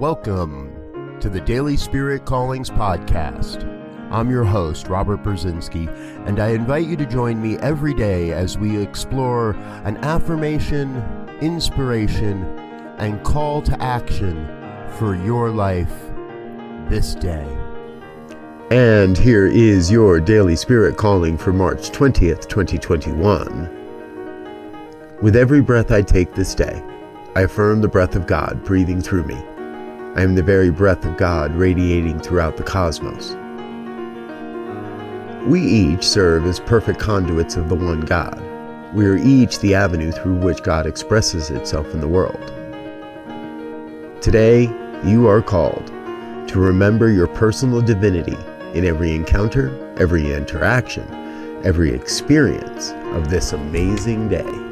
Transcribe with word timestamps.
Welcome 0.00 1.18
to 1.18 1.28
the 1.28 1.40
Daily 1.40 1.76
Spirit 1.76 2.24
Callings 2.24 2.70
Podcast. 2.70 3.64
I'm 4.12 4.30
your 4.30 4.44
host, 4.44 4.86
Robert 4.86 5.24
Brzezinski, 5.24 5.88
and 6.24 6.38
I 6.38 6.50
invite 6.50 6.86
you 6.86 6.96
to 6.98 7.04
join 7.04 7.42
me 7.42 7.58
every 7.58 7.94
day 7.94 8.30
as 8.30 8.56
we 8.56 8.80
explore 8.80 9.56
an 9.82 9.96
affirmation, 10.04 11.02
inspiration, 11.40 12.44
and 12.98 13.24
call 13.24 13.60
to 13.62 13.82
action 13.82 14.46
for 14.98 15.16
your 15.16 15.50
life 15.50 15.92
this 16.88 17.16
day. 17.16 17.48
And 18.70 19.18
here 19.18 19.48
is 19.48 19.90
your 19.90 20.20
daily 20.20 20.54
spirit 20.54 20.96
calling 20.96 21.36
for 21.36 21.52
March 21.52 21.90
20th, 21.90 22.48
2021. 22.48 25.16
With 25.22 25.34
every 25.34 25.60
breath 25.60 25.90
I 25.90 26.02
take 26.02 26.34
this 26.34 26.54
day, 26.54 26.84
I 27.34 27.40
affirm 27.40 27.80
the 27.80 27.88
breath 27.88 28.14
of 28.14 28.28
God 28.28 28.62
breathing 28.62 29.00
through 29.00 29.24
me. 29.24 29.42
I 30.16 30.22
am 30.22 30.34
the 30.34 30.42
very 30.42 30.70
breath 30.70 31.04
of 31.04 31.16
God 31.16 31.54
radiating 31.54 32.18
throughout 32.18 32.56
the 32.56 32.64
cosmos. 32.64 33.36
We 35.46 35.60
each 35.60 36.04
serve 36.04 36.44
as 36.46 36.60
perfect 36.60 36.98
conduits 36.98 37.56
of 37.56 37.68
the 37.68 37.74
one 37.74 38.00
God. 38.00 38.42
We 38.94 39.06
are 39.06 39.16
each 39.16 39.60
the 39.60 39.74
avenue 39.74 40.10
through 40.10 40.36
which 40.36 40.62
God 40.62 40.86
expresses 40.86 41.50
itself 41.50 41.92
in 41.94 42.00
the 42.00 42.08
world. 42.08 42.40
Today, 44.20 44.62
you 45.04 45.28
are 45.28 45.42
called 45.42 45.86
to 46.48 46.58
remember 46.58 47.10
your 47.10 47.28
personal 47.28 47.80
divinity 47.80 48.36
in 48.74 48.84
every 48.84 49.14
encounter, 49.14 49.70
every 49.98 50.32
interaction, 50.32 51.06
every 51.64 51.90
experience 51.90 52.90
of 53.14 53.30
this 53.30 53.52
amazing 53.52 54.28
day. 54.28 54.68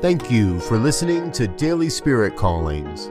Thank 0.00 0.30
you 0.30 0.60
for 0.60 0.78
listening 0.78 1.32
to 1.32 1.46
Daily 1.46 1.88
Spirit 1.88 2.36
Callings. 2.36 3.10